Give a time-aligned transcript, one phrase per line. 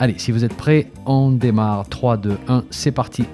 [0.00, 1.88] Allez, si vous êtes prêts, on démarre.
[1.88, 3.24] 3, 2, 1, c'est parti.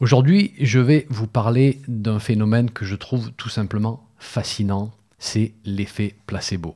[0.00, 6.14] Aujourd'hui, je vais vous parler d'un phénomène que je trouve tout simplement fascinant, c'est l'effet
[6.26, 6.74] placebo.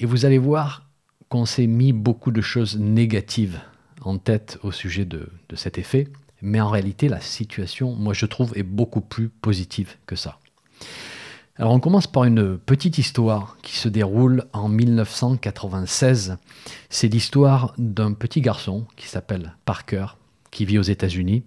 [0.00, 0.88] Et vous allez voir
[1.28, 3.60] qu'on s'est mis beaucoup de choses négatives
[4.00, 6.08] en tête au sujet de, de cet effet,
[6.42, 10.40] mais en réalité, la situation, moi je trouve, est beaucoup plus positive que ça.
[11.60, 16.36] Alors on commence par une petite histoire qui se déroule en 1996.
[16.88, 20.06] C'est l'histoire d'un petit garçon qui s'appelle Parker,
[20.52, 21.42] qui vit aux États-Unis.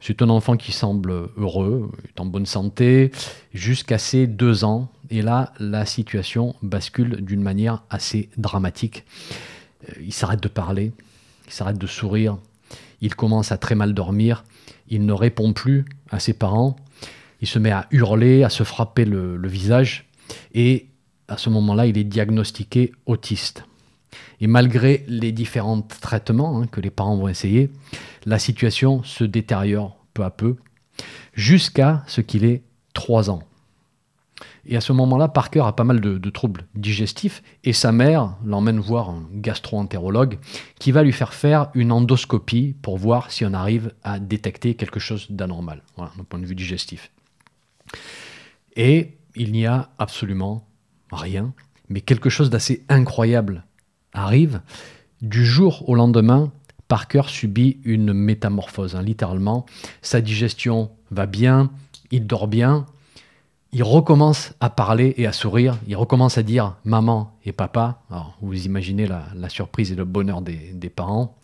[0.00, 3.10] C'est un enfant qui semble heureux, en bonne santé,
[3.54, 4.90] jusqu'à ses deux ans.
[5.08, 9.04] Et là, la situation bascule d'une manière assez dramatique.
[9.88, 10.92] Euh, il s'arrête de parler,
[11.46, 12.36] il s'arrête de sourire,
[13.00, 14.44] il commence à très mal dormir,
[14.88, 16.76] il ne répond plus à ses parents,
[17.42, 20.08] il se met à hurler, à se frapper le, visage,
[20.54, 20.86] et
[21.28, 23.64] à ce moment-là, il est diagnostiqué autiste.
[24.40, 27.70] Et malgré les différents traitements hein, que les parents vont essayer,
[28.26, 30.56] la situation se détériore peu à peu,
[31.34, 32.62] jusqu'à ce qu'il ait
[32.94, 33.42] 3 ans.
[34.64, 38.36] Et à ce moment-là, Parker a pas mal de, de, troubles digestifs et sa mère
[38.44, 40.38] l'emmène voir un gastro-entérologue
[40.78, 45.00] qui va lui faire faire une endoscopie pour voir si on arrive à détecter quelque
[45.00, 47.10] chose d'anormal, voilà, d'un point de vue digestif.
[48.76, 50.66] Et il n'y a absolument
[51.10, 51.52] rien,
[51.88, 53.64] mais quelque chose d'assez incroyable
[54.12, 54.60] arrive.
[55.20, 56.52] Du jour au lendemain,
[56.88, 59.64] Parker subit une métamorphose, hein, littéralement.
[60.02, 61.70] Sa digestion va bien,
[62.10, 62.86] il dort bien,
[63.72, 68.02] il recommence à parler et à sourire, il recommence à dire maman et papa.
[68.42, 71.38] Vous imaginez la, surprise et le bonheur des, parents.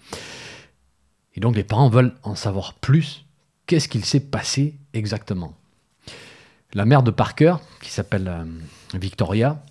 [1.35, 3.25] Et donc les parents veulent en savoir plus.
[3.67, 5.55] Qu'est-ce qu'il s'est passé exactement?
[6.75, 9.63] La mère de Parker, qui s'appelle euh, Victoria,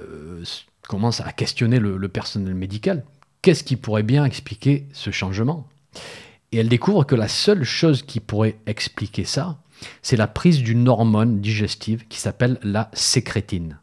[0.00, 0.44] euh,
[0.88, 3.04] commence à questionner le, personnel médical.
[3.42, 5.66] Qu'est-ce qui pourrait bien expliquer ce changement?
[6.52, 9.58] Et elle découvre que la seule chose qui pourrait expliquer ça,
[10.02, 13.78] c'est la prise d'une hormone digestive qui s'appelle la sécrétine.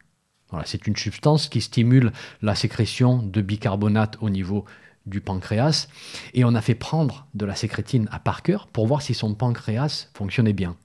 [0.64, 4.64] C'est une substance qui stimule la sécrétion de bicarbonate au niveau
[5.06, 5.88] du pancréas.
[6.34, 10.08] Et on a fait prendre de la sécrétine à Parker pour voir si son pancréas
[10.14, 10.76] fonctionnait bien.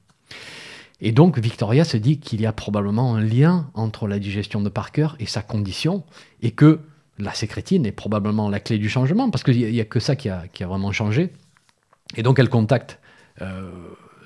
[1.05, 4.69] Et donc Victoria se dit qu'il y a probablement un lien entre la digestion de
[4.69, 6.05] Parker et sa condition,
[6.41, 6.79] et que
[7.19, 10.29] la sécrétine est probablement la clé du changement, parce qu'il n'y a, que ça qui
[10.29, 11.33] a, vraiment changé.
[12.15, 12.99] Et donc elle contacte
[13.41, 13.69] euh,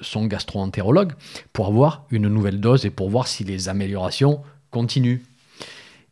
[0.02, 1.14] son gastro-entérologue
[1.52, 5.24] pour avoir une nouvelle dose et pour voir si les améliorations continuent.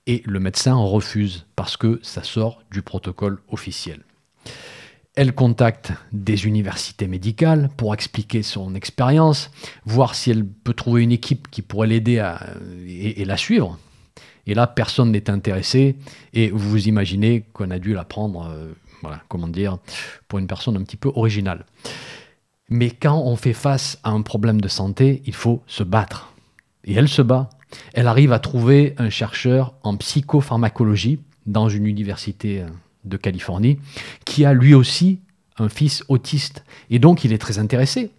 [0.07, 4.01] Et le médecin refuse parce que ça sort du protocole officiel.
[5.15, 9.49] Elle contacte des universités médicales pour expliquer son expérience,
[9.85, 12.21] voir si elle peut trouver une équipe qui pourrait l'aider
[12.85, 13.79] et, la suivre.
[14.45, 15.95] Et là, personne n'est intéressé.
[16.33, 19.77] Et vous vous imaginez qu'on a dû la prendre, euh, voilà, comment dire,
[20.27, 21.65] pour une personne un petit peu originale.
[22.69, 26.33] Mais quand on fait face à un problème de santé, il faut se battre.
[26.83, 27.49] Et elle se bat.
[27.93, 32.67] Elle arrive à trouver un chercheur en psychopharmacologie dans une université euh,
[33.05, 33.79] de Californie,
[34.25, 35.19] qui a lui aussi
[35.57, 36.63] un fils autiste.
[36.89, 38.11] Et donc il est très intéressé.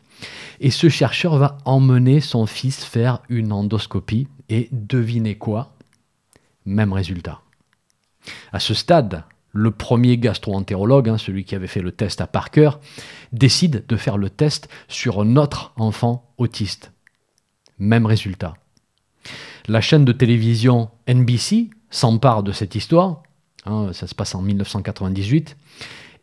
[0.61, 4.29] Et ce chercheur va emmener son fils faire une endoscopie.
[4.49, 5.75] Et devinez quoi?
[6.65, 7.41] Même résultat.
[8.53, 12.71] À ce stade, le premier gastro-entérologue, hein, celui qui avait fait le test à Parker,
[13.33, 16.93] décide de faire le test sur un autre enfant autiste.
[17.79, 18.55] Même résultat.
[19.69, 23.23] La chaîne de télévision NBC s'empare de cette histoire
[23.67, 25.57] Hein, ça se passe en 1998.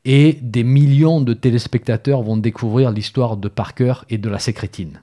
[0.05, 5.01] Et des millions de téléspectateurs vont découvrir l'histoire de Parker et de la sécrétine.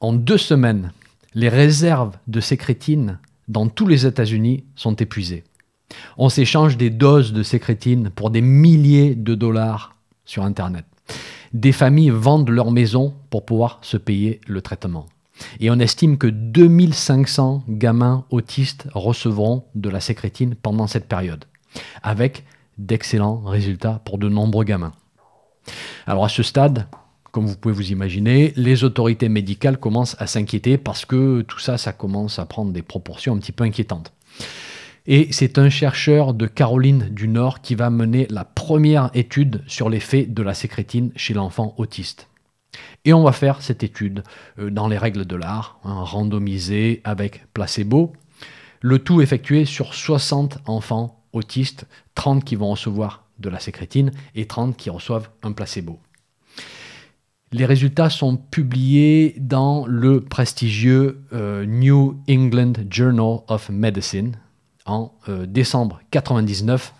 [0.00, 0.92] En deux semaines,
[1.34, 3.18] les réserves de sécrétine
[3.48, 5.44] dans tous les États-Unis sont épuisées.
[6.16, 10.84] On s'échange des doses de sécrétine pour des milliers de dollars sur Internet.
[11.52, 15.06] Des familles vendent leur maison pour pouvoir se payer le traitement.
[15.60, 21.44] Et on estime que 2500 gamins autistes recevront de la sécrétine pendant cette période,
[22.02, 22.44] avec
[22.78, 24.92] d'excellents résultats pour de nombreux gamins.
[26.06, 26.86] Alors à ce stade,
[27.30, 31.78] comme vous pouvez vous imaginer, les autorités médicales commencent à s'inquiéter parce que tout ça,
[31.78, 34.12] ça commence à prendre des proportions un petit peu inquiétantes.
[35.06, 39.90] Et c'est un chercheur de Caroline du Nord qui va mener la première étude sur
[39.90, 42.28] l'effet de la sécrétine chez l'enfant autiste.
[43.04, 44.22] Et on va faire cette étude
[44.58, 48.12] euh, dans les règles de l'art, hein, randomisée avec placebo,
[48.80, 54.46] le tout effectué sur 60 enfants autistes, 30 qui vont recevoir de la sécrétine et
[54.46, 55.98] 30 qui reçoivent un placebo.
[57.52, 64.36] Les résultats sont publiés dans le prestigieux euh, New England Journal of Medicine
[64.86, 66.92] en euh, décembre 99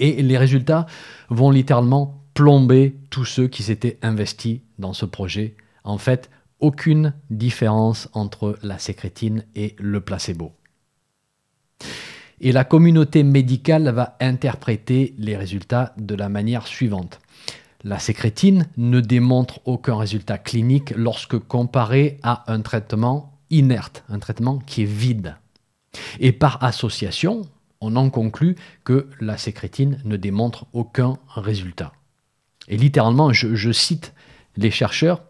[0.00, 0.86] et les résultats
[1.28, 5.56] vont littéralement plomber tous ceux qui s'étaient investis dans ce projet.
[5.84, 10.52] En fait, aucune différence entre la sécrétine et le placebo.
[12.40, 17.20] Et la communauté médicale va interpréter les résultats de la manière suivante.
[17.84, 24.60] La sécrétine ne démontre aucun résultat clinique lorsque comparée à un traitement inerte, un traitement
[24.60, 25.36] qui est vide.
[26.20, 27.42] Et par association,
[27.82, 31.92] on en conclut que la sécrétine ne démontre aucun résultat.
[32.70, 34.14] Et littéralement, je, cite
[34.56, 35.22] les chercheurs,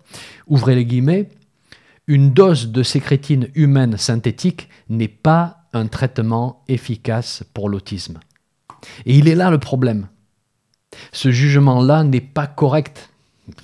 [0.46, 1.28] ouvrez les guillemets,
[2.06, 8.20] une dose de sécrétine humaine synthétique n'est pas un traitement efficace pour l'autisme.
[9.06, 10.08] Et il est là le problème.
[11.12, 13.10] Ce jugement-là n'est pas correct.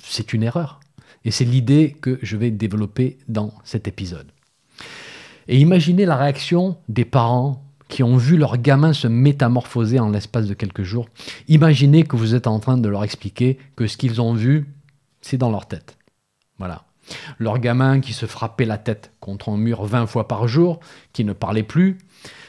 [0.03, 0.79] C'est une erreur.
[1.23, 4.31] Et c'est l'idée que je vais développer dans cet épisode.
[5.47, 10.47] Et imaginez la réaction des parents qui ont vu leur gamin se métamorphoser en l'espace
[10.47, 11.07] de quelques jours.
[11.47, 14.67] Imaginez que vous êtes en train de leur expliquer que ce qu'ils ont vu,
[15.21, 15.97] c'est dans leur tête.
[16.57, 16.83] Voilà.
[17.39, 20.79] Leur gamin qui se frappait la tête contre un mur 20 fois par jour,
[21.13, 21.97] qui ne parlait plus,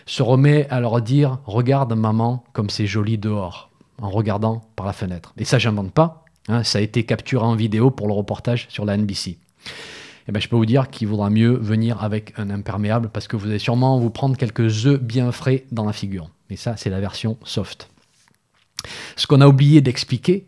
[0.06, 3.68] se remet à leur dire Regarde maman, comme c'est joli dehors
[4.00, 5.32] en regardant par la fenêtre.
[5.36, 6.24] Et ça, j'invente pas.
[6.48, 9.38] Hein, ça a été capturé en vidéo pour le reportage sur la NBC.
[10.28, 13.36] Eh ben, je peux vous dire qu'il vaudra mieux venir avec un imperméable parce que
[13.36, 16.28] vous allez sûrement vous prendre quelques œufs bien frais dans la figure.
[16.50, 17.88] Mais ça, c'est la version soft.
[19.16, 20.46] Ce qu'on a oublié d'expliquer,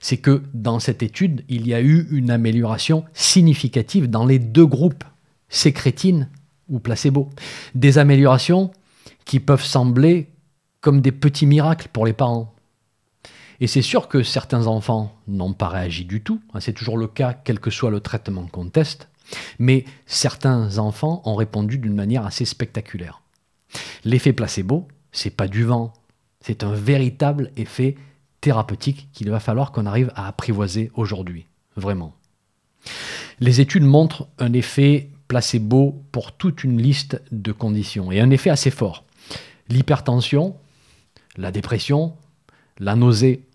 [0.00, 4.66] c'est que dans cette étude, il y a eu une amélioration significative dans les deux
[4.66, 5.04] groupes,
[5.48, 6.28] sécrétine
[6.68, 7.30] ou placebo.
[7.74, 8.70] Des améliorations
[9.24, 10.28] qui peuvent sembler
[10.82, 12.54] comme des petits miracles pour les parents.
[13.60, 17.06] Et c'est sûr que certains enfants n'ont pas réagi du tout, hein, c'est toujours le
[17.06, 19.08] cas quel que soit le traitement qu'on teste,
[19.58, 23.22] mais certains enfants ont répondu d'une manière assez spectaculaire.
[24.04, 25.92] L'effet placebo, c'est pas du vent,
[26.40, 27.96] c'est un véritable effet
[28.40, 31.46] thérapeutique qu'il va falloir qu'on arrive à apprivoiser aujourd'hui,
[31.76, 32.14] vraiment.
[33.40, 38.50] Les études montrent un effet placebo pour toute une liste de conditions, et un effet
[38.50, 39.04] assez fort.
[39.68, 40.56] L'hypertension,
[41.36, 42.14] la dépression,
[42.78, 43.46] la nausée,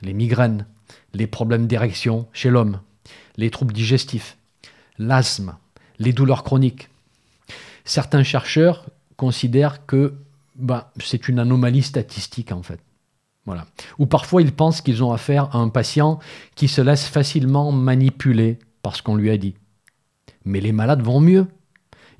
[0.00, 0.66] les migraines,
[1.12, 2.80] les problèmes d'érection chez l'homme,
[3.36, 4.37] les troubles digestifs,
[4.98, 5.56] l'asthme,
[5.98, 6.88] les douleurs chroniques.
[7.84, 8.86] Certains chercheurs
[9.16, 10.14] considèrent que
[10.56, 12.80] ben, c'est une anomalie statistique en fait.
[13.46, 13.66] Voilà.
[13.98, 16.18] Ou parfois ils pensent qu'ils ont affaire à un patient
[16.54, 19.54] qui se laisse facilement manipuler par ce qu'on lui a dit.
[20.44, 21.46] Mais les malades vont mieux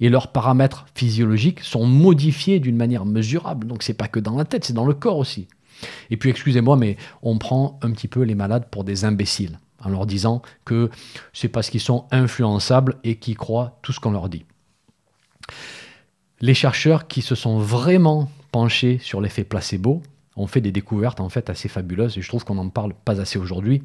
[0.00, 3.66] et leurs paramètres physiologiques sont modifiés d'une manière mesurable.
[3.66, 5.48] Donc c'est pas que dans la tête, c'est dans le corps aussi.
[6.10, 9.88] Et puis, excusez-moi, mais on prend un petit peu les malades pour des imbéciles en
[9.88, 10.90] leur disant que
[11.32, 14.44] c'est parce qu'ils sont influençables et qu'ils croient tout ce qu'on leur dit.
[16.40, 20.02] Les chercheurs qui se sont vraiment penchés sur l'effet placebo
[20.36, 23.20] ont fait des découvertes en fait assez fabuleuses et je trouve qu'on n'en parle pas
[23.20, 23.82] assez aujourd'hui.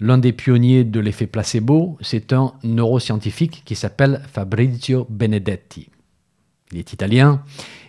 [0.00, 5.88] L'un des pionniers de l'effet placebo, c'est un neuroscientifique qui s'appelle Fabrizio Benedetti.
[6.72, 7.42] Il est italien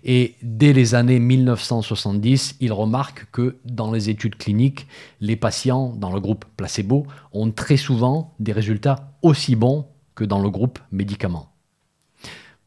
[0.04, 4.86] et dès les années 1970, il remarque que dans les études cliniques,
[5.22, 10.40] les patients dans le groupe placebo ont très souvent des résultats aussi bons que dans
[10.40, 11.52] le groupe médicament.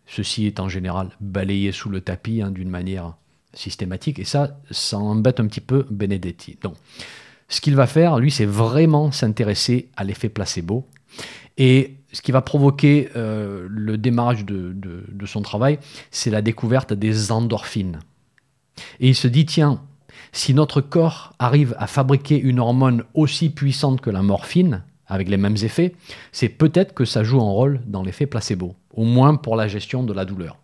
[0.07, 3.17] Ceci est en général balayé sous le tapis hein, d'une manière
[3.53, 6.59] systématique et ça, ça embête un petit peu Benedetti.
[6.63, 6.75] Donc,
[7.49, 10.87] ce qu'il va faire, lui, c'est vraiment s'intéresser à l'effet placebo
[11.57, 14.75] et ce qui va provoquer euh, le démarrage de,
[15.27, 15.79] son travail,
[16.11, 18.01] c'est la découverte des endorphines.
[19.01, 19.83] Et il se dit, tiens,
[20.33, 25.37] si notre corps arrive à fabriquer une hormone aussi puissante que la morphine, avec les
[25.37, 25.95] mêmes effets,
[26.33, 30.03] c'est peut-être que ça joue un rôle dans l'effet placebo, au moins pour la gestion
[30.03, 30.59] de la douleur.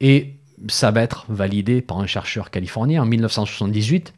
[0.00, 0.36] Et
[0.68, 4.14] ça va être validé par un chercheur californien en 1978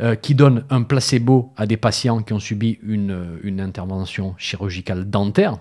[0.00, 5.58] euh, qui donne un placebo à des patients qui ont subi une, intervention chirurgicale dentaire.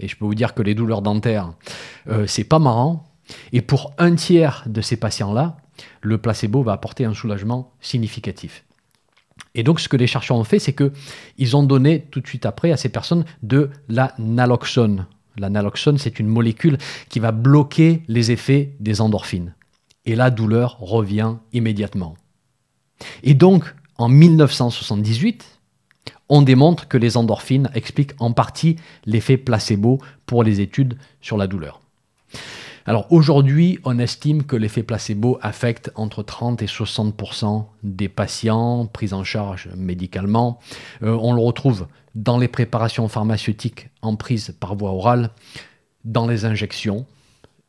[0.00, 1.52] Et je peux vous dire que les douleurs dentaires,
[2.08, 3.04] euh, c'est pas marrant.
[3.52, 5.56] Et pour un tiers de ces patients-là,
[6.00, 8.64] le placebo va apporter un soulagement significatif.
[9.54, 12.46] Et donc, ce que les chercheurs ont fait, c'est qu'ils ont donné tout de suite
[12.46, 15.06] après à ces personnes de la naloxone.
[15.38, 16.78] La naloxone, c'est une molécule
[17.08, 19.54] qui va bloquer les effets des endorphines.
[20.06, 22.14] Et la douleur revient immédiatement.
[23.22, 25.44] Et donc, en 1978,
[26.28, 31.46] on démontre que les endorphines expliquent en partie l'effet placebo pour les études sur la
[31.46, 31.80] douleur.
[32.88, 39.12] Alors aujourd'hui, on estime que l'effet placebo affecte entre 30 et 60% des patients pris
[39.12, 40.60] en charge médicalement.
[41.02, 45.30] Euh, on le retrouve dans les préparations pharmaceutiques en prise par voie orale,
[46.04, 47.06] dans les injections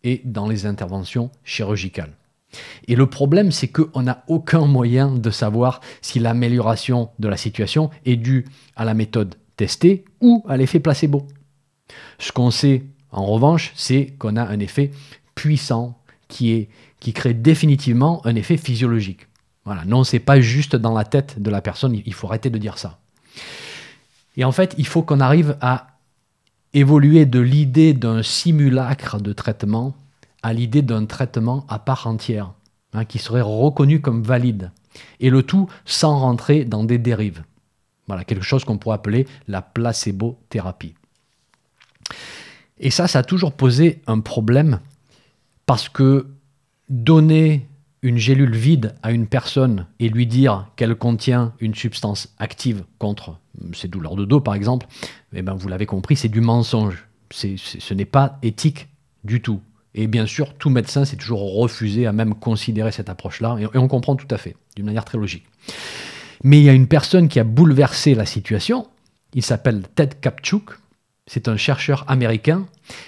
[0.04, 2.14] et dans les interventions chirurgicales.
[2.88, 7.90] Et le problème, c'est qu'on n'a aucun moyen de savoir si l'amélioration de la situation
[8.06, 11.28] est due à la méthode testée ou à l'effet placebo.
[12.20, 14.92] Ce qu'on sait en revanche, c'est qu'on a un effet
[15.36, 16.68] puissant qui,
[17.14, 19.28] crée définitivement un effet physiologique.
[19.66, 19.86] Voilà.
[19.86, 22.78] Non, c'est pas juste dans la tête de la personne, il faut arrêter de dire
[22.78, 23.00] ça.
[24.36, 25.88] Et en fait, il faut qu'on arrive à
[26.74, 29.96] évoluer de l'idée d'un simulacre de traitement
[30.44, 32.54] à l'idée d'un traitement à part entière,
[32.94, 34.72] hein, qui serait reconnu comme valide.
[35.20, 37.44] Et le tout sans rentrer dans des dérives.
[38.08, 40.96] Voilà, quelque chose qu'on pourrait appeler la placebo-thérapie.
[42.80, 44.80] Et ça, ça a toujours posé un problème
[45.66, 46.28] parce que
[46.90, 47.68] donner
[48.02, 53.40] une gélule vide à une personne et lui dire qu'elle contient une substance active contre
[53.74, 54.88] ses douleurs de dos, par exemple,
[55.34, 57.08] eh ben, vous l'avez compris, c'est du mensonge.
[57.32, 58.88] ce n'est pas éthique
[59.24, 59.62] du tout.
[59.96, 63.88] Et bien sûr, tout médecin s'est toujours refusé à même considérer cette approche-là, et on
[63.88, 65.46] comprend tout à fait, d'une manière très logique.
[66.44, 68.88] Mais il y a une personne qui a bouleversé la situation,
[69.34, 70.72] il s'appelle Ted Kapchuk,
[71.28, 72.66] c'est un chercheur américain.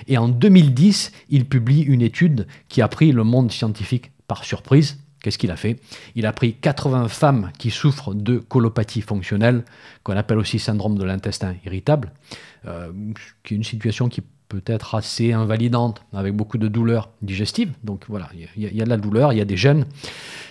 [0.07, 4.99] Et en 2010, il publie une étude qui a pris le monde scientifique par surprise.
[5.23, 5.79] Qu'est-ce qu'il a fait?
[6.15, 9.63] Il a pris 80 femmes qui souffrent de colopathie fonctionnelle,
[10.03, 12.11] qu'on appelle aussi syndrome de l'intestin irritable,
[12.67, 12.91] euh,
[13.43, 17.71] qui est une situation qui peut être assez invalidante, avec beaucoup de douleurs digestives.
[17.83, 19.85] Donc voilà, il y, a de la douleur, il y a des gènes.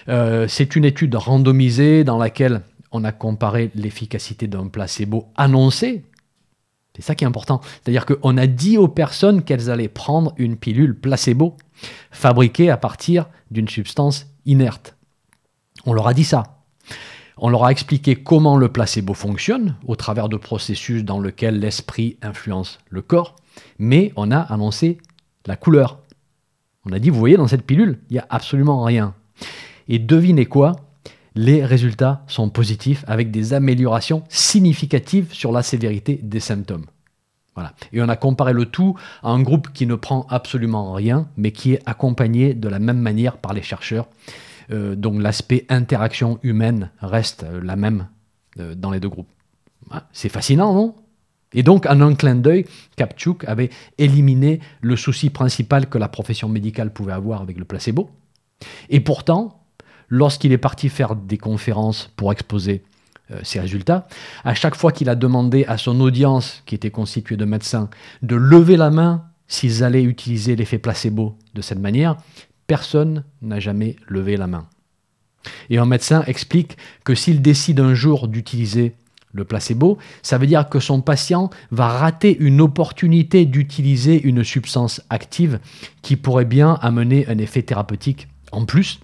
[0.08, 2.62] Euh, c'est une étude randomisée dans laquelle
[2.92, 6.04] on a comparé l'efficacité d'un placebo annoncé
[6.98, 7.60] c'est ça qui est important.
[7.62, 11.56] C'est-à-dire qu'on a dit aux personnes qu'elles allaient prendre une pilule placebo
[12.10, 14.96] fabriquée à partir d'une substance inerte.
[15.86, 16.64] On leur a dit ça.
[17.36, 22.18] On leur a expliqué comment le placebo fonctionne au travers de processus dans lesquels l'esprit
[22.20, 23.36] influence le corps,
[23.78, 24.98] mais on a annoncé
[25.46, 26.00] la couleur.
[26.84, 29.14] On a dit, vous voyez, dans cette pilule, il n'y a absolument rien.
[29.88, 30.76] Et devinez quoi?
[31.34, 36.86] Les résultats sont positifs avec des améliorations significatives sur la sévérité des symptômes.
[37.54, 37.74] Voilà.
[37.92, 41.52] Et on a comparé le tout à un groupe qui ne prend absolument rien, mais
[41.52, 44.08] qui est accompagné de la même manière par les chercheurs.
[44.70, 48.08] Euh, donc l'aspect interaction humaine reste la même
[48.58, 49.30] euh, dans les deux groupes.
[49.90, 50.94] Ah, c'est fascinant, non?
[51.54, 56.48] Et donc, en un clin d'œil, Kapchuk avait éliminé le souci principal que la profession
[56.48, 58.10] médicale pouvait avoir avec le placebo.
[58.90, 59.64] Et pourtant,
[60.08, 62.82] lorsqu'il est parti faire des conférences pour exposer
[63.30, 64.06] euh, ses résultats,
[64.44, 67.88] à chaque fois qu'il a demandé à son audience, qui était constituée de médecins,
[68.22, 72.16] de lever la main s'ils allaient utiliser l'effet placebo de cette manière,
[72.66, 74.68] personne n'a jamais levé la main.
[75.70, 78.94] Et un médecin explique que s'il décide un jour d'utiliser
[79.32, 85.02] le placebo, ça veut dire que son patient va rater une opportunité d'utiliser une substance
[85.10, 85.60] active
[86.02, 89.00] qui pourrait bien amener un effet thérapeutique en plus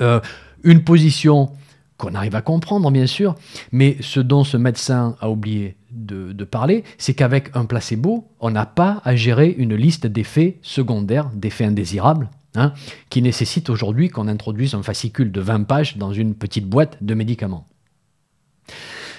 [0.00, 0.20] euh,
[0.64, 1.50] une position
[1.96, 3.34] qu'on arrive à comprendre, bien sûr,
[3.70, 8.66] mais ce dont ce médecin a oublié de, parler, c'est qu'avec un placebo, on n'a
[8.66, 12.72] pas à gérer une liste d'effets secondaires, d'effets indésirables, hein,
[13.10, 17.14] qui nécessitent aujourd'hui qu'on introduise un fascicule de 20 pages dans une petite boîte de
[17.14, 17.68] médicaments.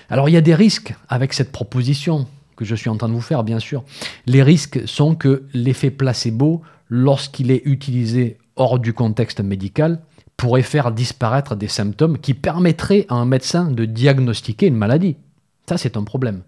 [0.10, 3.14] Alors il y a des risques avec cette proposition que je suis en train de
[3.14, 3.84] vous faire, bien sûr.
[4.26, 10.02] Les risques sont que l'effet placebo, lorsqu'il est utilisé hors du contexte médical,
[10.38, 15.16] pourrait faire disparaître des symptômes qui permettraient à un médecin de diagnostiquer une maladie.
[15.68, 16.44] Ça, c'est un problème.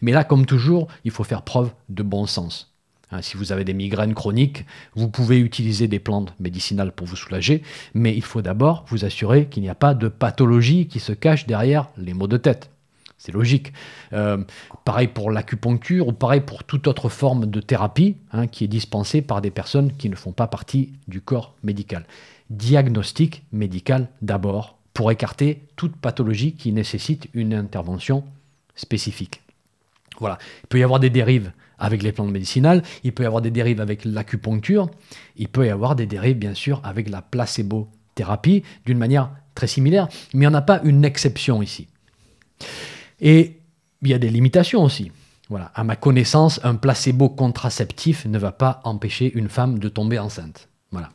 [0.00, 2.75] Mais là, comme toujours, il faut faire preuve de bon sens.
[3.16, 7.16] Hein, si vous avez des migraines chroniques, vous pouvez utiliser des plantes médicinales pour vous
[7.16, 7.62] soulager,
[7.94, 11.46] mais il faut d'abord vous assurer qu'il n'y a pas de pathologie qui se cache
[11.46, 12.70] derrière les maux de tête.
[13.18, 13.72] C'est logique.
[14.12, 14.44] Euh,
[14.84, 19.22] pareil pour l'acupuncture ou pareil pour toute autre forme de thérapie hein, qui est dispensée
[19.22, 22.04] par des personnes qui ne font pas partie du corps médical
[22.50, 28.24] diagnostic médical d'abord pour écarter toute pathologie qui nécessite une intervention
[28.74, 29.42] spécifique.
[30.18, 30.38] Voilà.
[30.64, 33.50] Il peut y avoir des dérives avec les plantes médicinales, il peut y avoir des
[33.50, 34.88] dérives avec l'acupuncture,
[35.36, 40.08] il peut y avoir des dérives bien sûr avec la placebo-thérapie d'une manière très similaire,
[40.32, 41.88] mais il n'y en a pas une exception ici.
[43.20, 43.60] Et
[44.02, 45.10] il y a des limitations aussi.
[45.48, 45.70] Voilà.
[45.74, 50.68] À ma connaissance, un placebo contraceptif ne va pas empêcher une femme de tomber enceinte.
[50.90, 51.10] Voilà.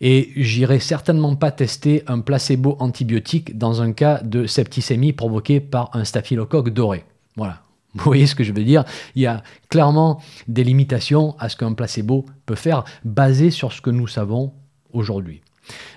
[0.00, 5.90] Et j'irai certainement pas tester un placebo antibiotique dans un cas de septicémie provoqué par
[5.94, 7.04] un staphylocoque doré.
[7.36, 7.62] Voilà.
[7.96, 8.84] Vous voyez ce que je veux dire?
[9.14, 13.80] Il y a clairement des limitations à ce qu'un placebo peut faire basé sur ce
[13.80, 14.52] que nous savons
[14.92, 15.42] aujourd'hui.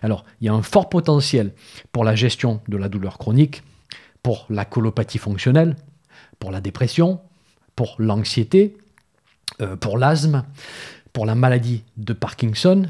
[0.01, 1.53] Alors, il y a un fort potentiel
[1.91, 3.63] pour la gestion de la douleur chronique,
[4.24, 5.75] pour la colopathie fonctionnelle,
[6.39, 7.20] pour la dépression,
[7.75, 8.77] pour l'anxiété,
[9.62, 10.44] euh, pour l'asthme,
[11.13, 12.84] pour la maladie de Parkinson,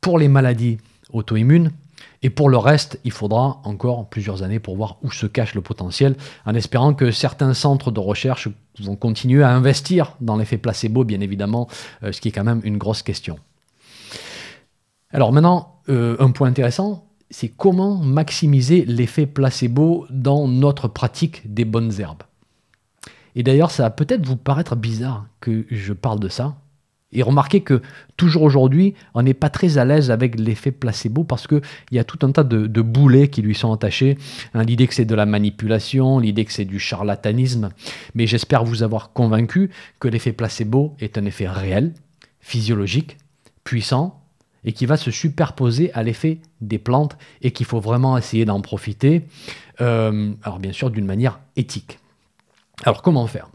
[0.00, 0.78] pour les maladies
[1.12, 1.70] auto-immunes.
[2.22, 5.60] Et pour le reste, il faudra encore plusieurs années pour voir où se cache le
[5.60, 8.48] potentiel, en espérant que certains centres de recherche
[8.80, 11.68] vont continuer à investir dans l'effet placebo, bien évidemment,
[12.02, 13.38] euh, ce qui est quand même une grosse question.
[15.10, 21.64] Alors maintenant, euh, un point intéressant, c'est comment maximiser l'effet placebo dans notre pratique des
[21.64, 22.22] bonnes herbes.
[23.34, 26.56] Et d'ailleurs, ça va peut-être vous paraître bizarre que je parle de ça.
[27.12, 27.82] Et remarquez que
[28.16, 32.04] toujours aujourd'hui, on n'est pas très à l'aise avec l'effet placebo parce qu'il y a
[32.04, 34.18] tout un tas de, boulets qui lui sont attachés.
[34.54, 37.70] Hein, l'idée que c'est de la manipulation, l'idée que c'est du charlatanisme.
[38.14, 39.70] Mais j'espère vous avoir convaincu
[40.00, 41.94] que l'effet placebo est un effet réel,
[42.40, 43.18] physiologique,
[43.62, 44.20] puissant,
[44.64, 48.60] et qui va se superposer à l'effet des plantes et qu'il faut vraiment essayer d'en
[48.60, 49.22] profiter,
[49.80, 52.00] euh, alors bien sûr d'une manière éthique.
[52.84, 53.48] Alors comment faire?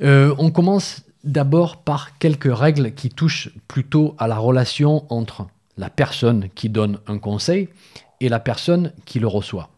[0.00, 5.90] Euh, On commence d'abord par quelques règles qui touchent plutôt à la relation entre la
[5.90, 7.68] personne qui donne un conseil
[8.20, 9.68] et la personne qui le reçoit.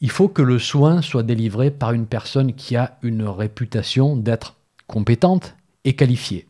[0.00, 4.56] Il faut que le soin soit délivré par une personne qui a une réputation d'être
[4.86, 6.46] compétente et qualifiée.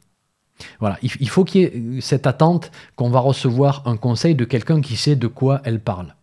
[0.80, 4.80] Voilà, il faut qu'il y ait cette attente qu'on va recevoir un conseil de quelqu'un
[4.80, 6.14] qui sait de quoi elle parle.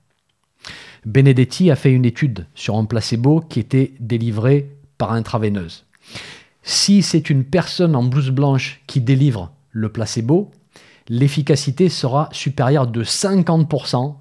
[1.06, 5.86] Benedetti a fait une étude sur un placebo qui était délivré par intraveineuse.
[6.64, 10.52] Si c'est une personne en blouse blanche qui délivre le placebo,
[11.10, 14.16] l'efficacité sera supérieure de 50%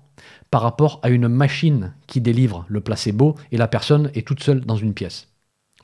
[0.50, 4.60] par rapport à une machine qui délivre le placebo et la personne est toute seule
[4.62, 5.28] dans une pièce.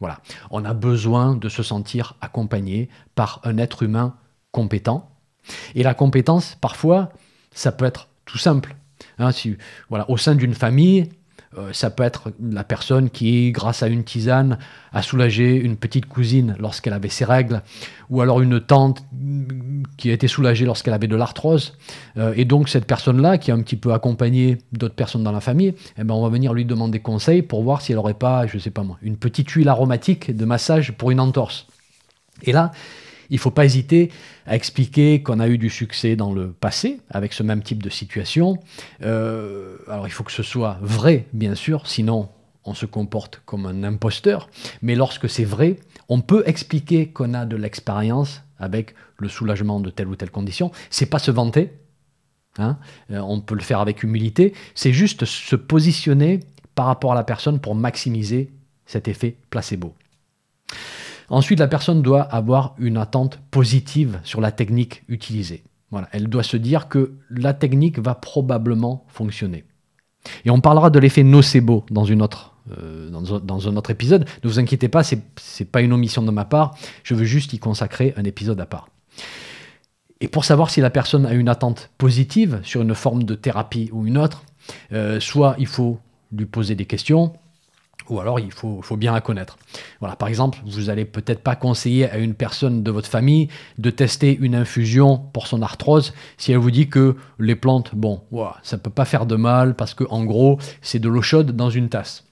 [0.01, 0.21] Voilà.
[0.51, 4.17] On a besoin de se sentir accompagné par un être humain
[4.51, 5.11] compétent.
[5.75, 7.13] Et la compétence, parfois,
[7.53, 8.77] ça peut être tout simple.
[9.19, 9.31] Hein,
[9.89, 11.09] voilà, au sein d'une famille,
[11.59, 14.59] euh, ça peut être la personne qui, grâce à une tisane,
[14.93, 17.63] a soulagé une petite cousine lorsqu'elle avait ses règles,
[18.11, 19.05] ou alors une tante
[19.97, 21.75] qui a été soulagée lorsqu'elle avait de l'arthrose.
[22.17, 25.41] Euh, et donc cette personne-là, qui a un petit peu accompagné d'autres personnes dans la
[25.41, 28.47] famille, eh ben, on va venir lui demander conseil pour voir si elle n'aurait pas,
[28.47, 31.67] je ne sais pas moi, une petite huile aromatique de massage pour une entorse.
[32.43, 32.73] Et là,
[33.31, 34.11] il ne faut pas hésiter
[34.47, 37.91] à expliquer qu'on a eu du succès dans le passé avec ce même type de
[37.91, 38.59] situation.
[39.03, 42.29] Euh, alors il faut que ce soit vrai, bien sûr, sinon
[42.65, 44.49] on se comporte comme un imposteur.
[44.83, 45.77] Mais lorsque c'est vrai,
[46.09, 50.73] on peut expliquer qu'on a de l'expérience avec le soulagement de telle ou telle condition.
[50.91, 51.73] C'est pas se vanter.
[52.59, 52.79] Hein.
[53.11, 54.55] Euh, on peut le faire avec humilité.
[54.75, 56.41] C'est juste se positionner
[56.75, 58.51] par rapport à la personne pour maximiser
[58.87, 59.95] cet effet placebo.
[61.29, 65.65] Ensuite, la personne doit avoir une attente positive sur la technique utilisée.
[66.13, 69.65] Elle doit se dire que la technique va probablement fonctionner.
[70.45, 74.27] Et on parlera de l'effet nocebo dans, euh, dans, un autre épisode.
[74.43, 76.75] Ne vous inquiétez pas, ce n'est pas une omission de ma part.
[77.05, 78.89] Je veux juste y consacrer un épisode à part.
[80.21, 83.91] Et pour savoir si la personne a une attente positive sur une forme de thérapie
[83.93, 84.45] ou une autre,
[84.93, 85.99] euh, soit il faut
[86.33, 87.35] lui poser des questions,
[88.09, 89.59] ou alors il faut, bien la connaître.
[90.01, 93.91] Voilà, par exemple, vous n'allez peut-être pas conseiller à une personne de votre famille de
[93.91, 98.23] tester une infusion pour son arthrose si elle vous dit que les plantes, bon,
[98.63, 101.53] ça ne peut pas faire de mal parce que en gros, c'est de l'eau chaude
[101.53, 102.25] dans une tasse.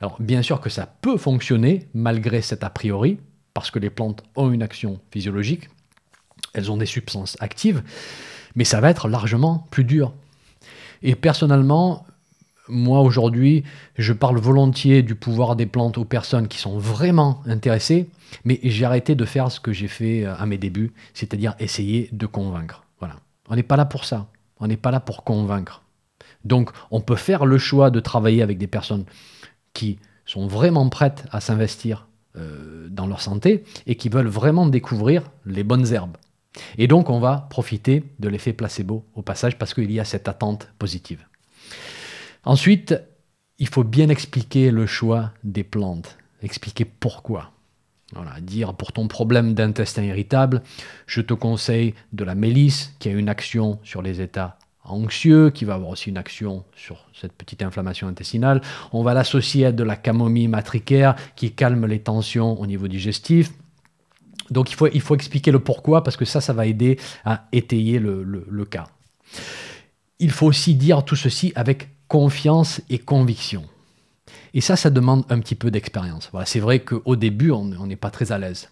[0.00, 3.18] Alors bien sûr que ça peut fonctionner malgré cet a priori,
[3.54, 5.70] parce que les plantes ont une action physiologique,
[6.52, 7.82] elles ont des substances actives,
[8.54, 10.12] mais ça va être largement plus dur.
[11.02, 12.06] Et personnellement,
[12.68, 13.64] moi aujourd'hui,
[13.96, 18.08] je parle volontiers du pouvoir des plantes aux personnes qui sont vraiment intéressées,
[18.44, 22.08] mais j'ai arrêté de faire ce que j'ai fait euh, à mes débuts, c'est-à-dire essayer
[22.12, 22.84] de convaincre.
[22.98, 23.16] Voilà.
[23.48, 24.26] On n'est pas là pour ça.
[24.58, 25.82] On n'est pas là pour convaincre.
[26.44, 29.04] Donc, on peut faire le choix de travailler avec des personnes
[29.74, 35.24] qui sont vraiment prêtes à s'investir euh, dans leur santé et qui veulent vraiment découvrir
[35.44, 36.16] les bonnes herbes.
[36.78, 40.28] Et donc, on va profiter de l'effet placebo au passage parce qu'il y a cette
[40.28, 41.26] attente positive.
[42.46, 42.94] Ensuite,
[43.58, 47.50] il faut bien expliquer le choix des plantes, expliquer pourquoi.
[48.14, 50.62] Voilà, dire pour ton problème d'intestin irritable,
[51.08, 55.64] je te conseille de la mélisse qui a une action sur les états anxieux, qui
[55.64, 58.60] va avoir aussi une action sur cette petite inflammation intestinale.
[58.92, 63.50] On va l'associer à de la camomille matricaire qui calme les tensions au niveau digestif.
[64.52, 68.22] Donc il faut, expliquer le pourquoi parce que ça, ça va aider à étayer le,
[68.22, 68.86] le cas.
[70.20, 73.64] Il faut aussi dire tout ceci avec confiance et conviction.
[74.54, 76.28] Et ça, ça demande un petit peu d'expérience.
[76.32, 78.70] Voilà, c'est vrai qu'au début, on n'est pas très à l'aise.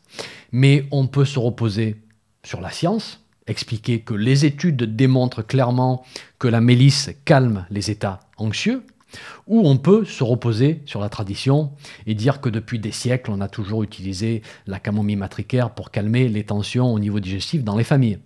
[0.53, 1.97] Mais on peut se reposer
[2.43, 6.05] sur la science, expliquer que les études démontrent clairement
[6.39, 8.83] que la mélisse calme les états anxieux,
[9.47, 11.73] ou on peut se reposer sur la tradition
[12.07, 16.29] et dire que depuis des siècles, on a toujours utilisé la camomille matricaire pour calmer
[16.29, 18.19] les tensions au niveau digestif dans les familles.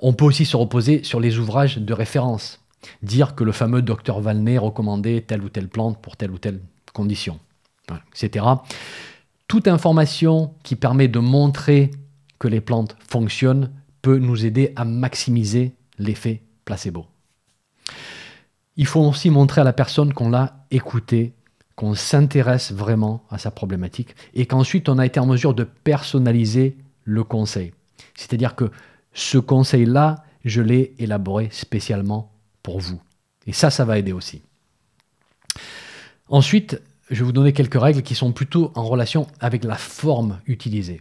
[0.00, 2.57] On peut aussi se reposer sur les ouvrages de référence,
[3.02, 6.60] dire que le fameux docteur Valnet recommandait telle ou telle plante pour telle ou telle
[6.92, 7.38] condition,
[8.14, 8.44] etc.
[9.46, 11.90] Toute information qui permet de montrer
[12.38, 13.70] que les plantes fonctionnent
[14.02, 17.06] peut nous aider à maximiser l'effet placebo.
[18.76, 21.34] Il faut aussi montrer à la personne qu'on l'a écouté,
[21.74, 26.76] qu'on s'intéresse vraiment à sa problématique et qu'ensuite on a été en mesure de personnaliser
[27.04, 27.72] le conseil.
[28.14, 28.70] C'est-à-dire que
[29.12, 32.30] ce conseil-là, je l'ai élaboré spécialement
[32.76, 33.00] vous.
[33.46, 34.42] Et ça, ça va aider aussi.
[36.28, 40.40] Ensuite, je vais vous donner quelques règles qui sont plutôt en relation avec la forme
[40.46, 41.00] utilisée.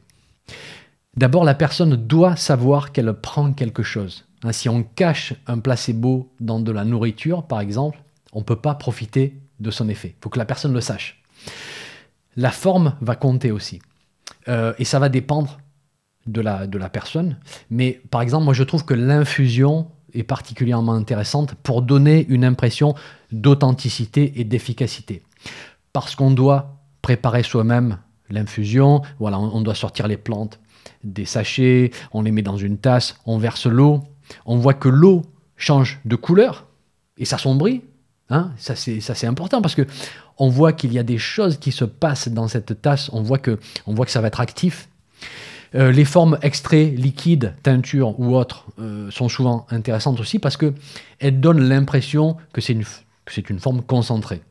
[1.17, 4.25] D'abord, la personne doit savoir qu'elle prend quelque chose.
[4.43, 7.99] Hein, si on cache un placebo dans de la nourriture, par exemple,
[8.31, 10.15] on ne peut pas profiter de son effet.
[10.17, 11.21] Il faut que la personne le sache.
[12.35, 13.81] La forme va compter aussi.
[14.47, 15.59] Euh, et ça va dépendre
[16.27, 17.37] de la, de la personne.
[17.71, 22.95] Mais par exemple, moi je trouve que l'infusion est particulièrement intéressante pour donner une impression
[23.31, 25.23] d'authenticité et d'efficacité.
[25.93, 30.59] Parce qu'on doit préparer soi-même l'infusion, voilà, on doit sortir les plantes
[31.03, 34.03] des sachets, on les met dans une tasse, on verse l'eau,
[34.45, 35.23] on voit que l'eau
[35.55, 36.67] change de couleur
[37.17, 37.81] et s'assombrit.
[38.29, 39.87] Hein ça c'est important parce que
[40.37, 43.37] on voit qu'il y a des choses qui se passent dans cette tasse, on voit
[43.37, 44.89] que, on voit que ça va être actif.
[45.75, 51.39] Euh, les formes extraits, liquides, teinture ou autres euh, sont souvent intéressantes aussi parce qu'elles
[51.39, 52.85] donnent l'impression que c'est une,
[53.49, 54.41] une, forme concentrée.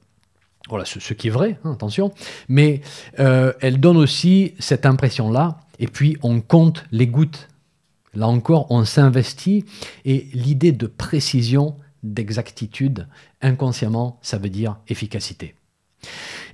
[0.69, 2.13] Voilà, ce, qui est vrai, hein, attention,
[2.49, 2.81] mais
[3.21, 7.49] euh, elles donnent aussi cette impression-là, et puis on compte les gouttes.
[8.15, 9.65] Là encore, on s'investit,
[10.05, 13.07] et l'idée de précision, d'exactitude,
[13.43, 15.55] inconsciemment, ça veut dire efficacité.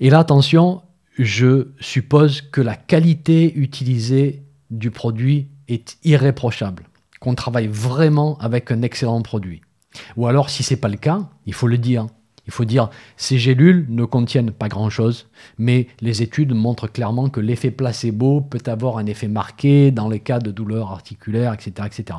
[0.01, 0.83] Et là, attention,
[1.18, 6.85] je suppose que la qualité utilisée du produit est irréprochable,
[7.20, 9.61] qu'on travaille vraiment avec un excellent produit.
[10.16, 12.06] Ou alors, si ce n'est pas le cas, il faut le dire.
[12.46, 17.38] Il faut dire, ces gélules ne contiennent pas grand-chose, mais les études montrent clairement que
[17.38, 21.87] l'effet placebo peut avoir un effet marqué dans les cas de douleurs articulaires, etc.
[21.87, 22.18] etc.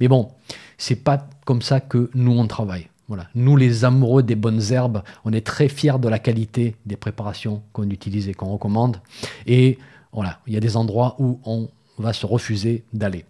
[0.00, 0.30] Mais bon,
[0.78, 2.88] c'est pas comme ça que nous on travaille.
[3.06, 3.28] Voilà.
[3.36, 7.62] Nous, les amoureux des bonnes herbes, on est très fiers de la qualité des préparations
[7.72, 8.96] qu'on utilise et qu'on recommande.
[9.46, 9.78] Et
[10.12, 13.24] voilà, il y a des endroits où on va se refuser d'aller.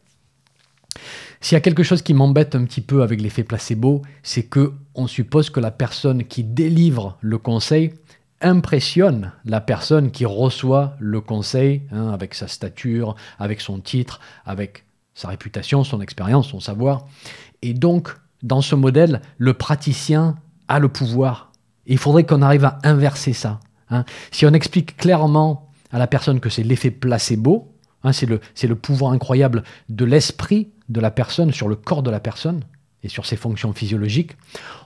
[1.40, 4.74] S'il y a quelque chose qui m'embête un petit peu avec l'effet placebo, c'est que
[4.94, 7.94] on suppose que la personne qui délivre le conseil
[8.42, 14.84] impressionne la personne qui reçoit le conseil hein, avec sa stature, avec son titre, avec
[15.14, 17.06] sa réputation, son expérience, son savoir.
[17.62, 20.36] Et donc, dans ce modèle, le praticien
[20.68, 21.52] a le pouvoir.
[21.86, 23.60] il faudrait qu'on arrive à inverser ça.
[23.90, 24.04] Hein.
[24.30, 27.71] Si on explique clairement à la personne que c'est l'effet placebo,
[28.04, 32.20] Hein, c'est le, pouvoir incroyable de l'esprit de la personne sur le corps de la
[32.20, 32.62] personne
[33.02, 34.36] et sur ses fonctions physiologiques.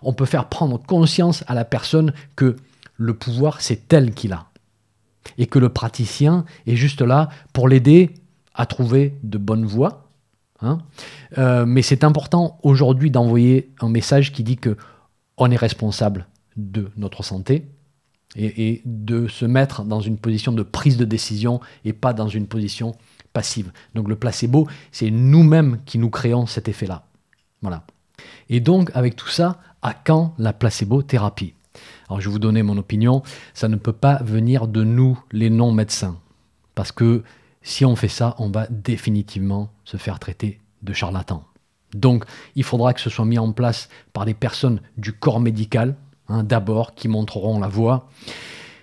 [0.02, 2.56] On peut faire prendre conscience à la personne que
[2.96, 4.46] le pouvoir, c'est elle qui l'a.
[5.38, 8.14] Et que le praticien est juste là pour l'aider
[8.54, 10.08] à trouver de bonnes voies.
[10.60, 10.78] Hein.
[11.36, 14.76] Euh, mais c'est important aujourd'hui d'envoyer un message qui dit que
[15.36, 16.26] on est responsable
[16.56, 17.66] de notre santé,
[18.36, 22.46] et, de se mettre dans une position de prise de décision et pas dans une
[22.46, 22.94] position
[23.32, 23.72] passive.
[23.94, 27.06] Donc le placebo, c'est nous-mêmes qui nous créons cet effet-là.
[27.62, 27.84] Voilà.
[28.48, 31.54] Et donc avec tout ça, à quand la placebo-thérapie?
[32.08, 33.22] Alors je vais vous donner mon opinion,
[33.54, 36.18] ça ne peut pas venir de nous, les non-médecins.
[36.74, 37.22] Parce que
[37.62, 41.44] si on fait ça, on va définitivement se faire traiter de charlatan.
[41.94, 45.96] Donc il faudra que ce soit mis en place par des personnes du corps médical,
[46.28, 48.08] Hein, d'abord, qui montreront la voie.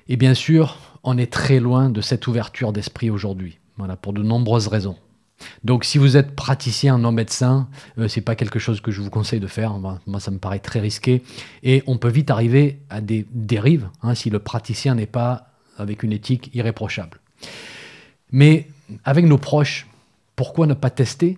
[0.08, 4.23] Et bien sûr, on est très loin de cette ouverture d'esprit aujourd'hui, voilà, pour de
[4.23, 4.95] nombreuses raisons.
[5.65, 9.10] Donc, si vous êtes praticien non médecin, euh, c'est pas quelque chose que je vous
[9.10, 9.73] conseille de faire.
[9.73, 11.21] Moi, ça me paraît très risqué.
[11.63, 16.03] Et on peut vite arriver à des dérives hein, si le praticien n'est pas avec
[16.03, 17.19] une éthique irréprochable.
[18.32, 18.67] Mais
[19.03, 19.88] avec nos proches,
[20.36, 21.38] pourquoi ne pas tester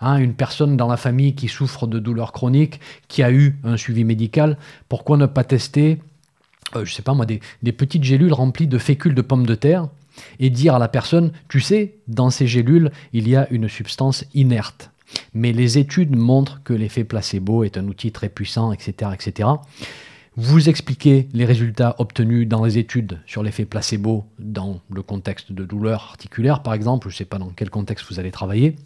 [0.00, 3.76] Hein, une personne dans la famille qui souffre de douleurs chroniques, qui a eu un
[3.76, 4.56] suivi médical,
[4.88, 5.98] pourquoi ne pas tester,
[6.74, 7.40] euh, je sais pas moi, des,
[7.72, 9.88] petites gélules remplies de fécules de pommes de terre
[10.38, 14.24] et dire à la personne, tu sais, dans ces gélules, il y a une substance
[14.34, 14.90] inerte.
[15.34, 19.10] Mais les études montrent que l'effet placebo est un outil très puissant, etc.
[19.12, 19.48] etc.
[20.36, 25.64] Vous expliquez les résultats obtenus dans les études sur l'effet placebo dans le contexte de
[25.64, 28.76] douleur articulaire, par exemple, je ne sais pas dans quel contexte vous allez travailler,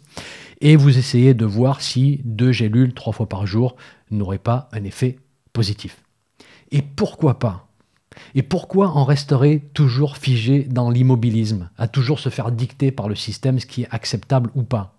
[0.59, 3.75] et vous essayez de voir si deux gélules trois fois par jour
[4.09, 5.19] n'auraient pas un effet
[5.53, 6.01] positif.
[6.71, 7.67] Et pourquoi pas?
[8.33, 13.15] Et pourquoi en resterait toujours figé dans l'immobilisme, à toujours se faire dicter par le
[13.15, 14.97] système ce qui est acceptable ou pas?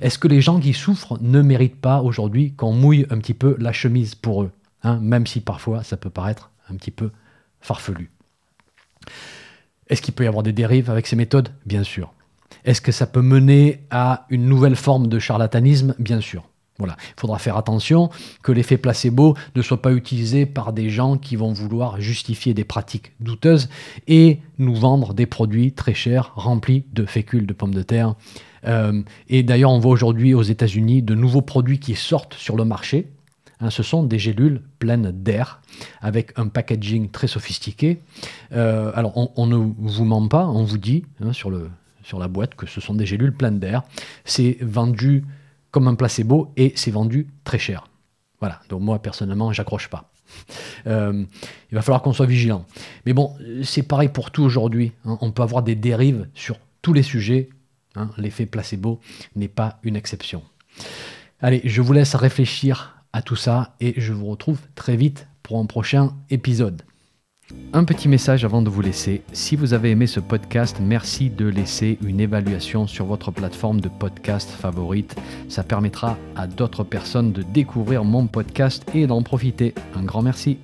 [0.00, 3.54] Est-ce que les gens qui souffrent ne méritent pas aujourd'hui qu'on mouille un petit peu
[3.58, 4.50] la chemise pour eux?
[4.82, 7.10] Hein, même si parfois ça peut paraître un petit peu
[7.60, 8.10] farfelu.
[9.88, 11.50] Est-ce qu'il peut y avoir des dérives avec ces méthodes?
[11.66, 12.12] Bien sûr.
[12.64, 15.94] Est-ce que ça peut mener à une nouvelle forme de charlatanisme?
[15.98, 16.48] Bien sûr.
[16.78, 16.96] Voilà.
[17.16, 18.08] Il faudra faire attention
[18.42, 22.62] que l'effet placebo ne soit pas utilisé par des gens qui vont vouloir justifier des
[22.62, 23.68] pratiques douteuses
[24.06, 28.14] et nous vendre des produits très chers remplis de fécule de pommes de terre.
[28.64, 32.64] Euh, et d'ailleurs, on voit aujourd'hui aux États-Unis de nouveaux produits qui sortent sur le
[32.64, 33.08] marché
[33.60, 35.60] Hein, ce sont des gélules pleines d'air
[36.00, 38.00] avec un packaging très sophistiqué.
[38.52, 42.66] Euh, alors, on, ne vous ment pas, on vous dit hein, sur, la boîte que
[42.66, 43.82] ce sont des gélules pleines d'air.
[44.24, 45.24] C'est vendu
[45.70, 47.88] comme un placebo et c'est vendu très cher.
[48.40, 50.10] Voilà, donc moi personnellement, j'accroche pas.
[50.86, 51.24] Euh,
[51.72, 52.64] il va falloir qu'on soit vigilant.
[53.04, 54.92] Mais bon, c'est pareil pour tout aujourd'hui.
[55.04, 55.18] Hein.
[55.20, 57.48] On peut avoir des dérives sur tous les sujets.
[58.16, 59.00] L'effet placebo
[59.34, 60.42] n'est pas une exception.
[61.40, 65.58] Allez, je vous laisse réfléchir à tout ça et je vous retrouve très vite pour
[65.58, 66.82] un prochain épisode.
[67.72, 69.22] Un petit message avant de vous laisser.
[69.32, 73.88] Si vous avez aimé ce podcast, merci de laisser une évaluation sur votre plateforme de
[73.88, 75.16] podcast favorite.
[75.48, 79.74] Ça permettra à d'autres personnes de découvrir mon podcast et d'en profiter.
[79.94, 80.58] Un grand merci.